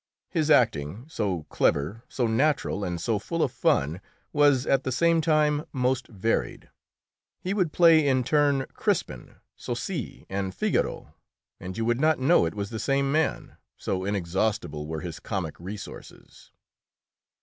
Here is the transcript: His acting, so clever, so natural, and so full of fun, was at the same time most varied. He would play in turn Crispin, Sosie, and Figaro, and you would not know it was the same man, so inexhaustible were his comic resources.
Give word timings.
His 0.31 0.49
acting, 0.49 1.05
so 1.07 1.43
clever, 1.43 2.03
so 2.09 2.25
natural, 2.25 2.83
and 2.83 2.99
so 2.99 3.19
full 3.19 3.43
of 3.43 3.51
fun, 3.51 4.01
was 4.33 4.65
at 4.65 4.83
the 4.83 4.91
same 4.91 5.21
time 5.21 5.63
most 5.71 6.07
varied. 6.07 6.71
He 7.39 7.53
would 7.53 7.71
play 7.71 8.07
in 8.07 8.23
turn 8.23 8.65
Crispin, 8.73 9.35
Sosie, 9.55 10.25
and 10.27 10.55
Figaro, 10.55 11.13
and 11.59 11.77
you 11.77 11.85
would 11.85 12.01
not 12.01 12.17
know 12.17 12.47
it 12.47 12.55
was 12.55 12.71
the 12.71 12.79
same 12.79 13.11
man, 13.11 13.57
so 13.77 14.03
inexhaustible 14.03 14.87
were 14.87 15.01
his 15.01 15.19
comic 15.19 15.59
resources. 15.59 16.51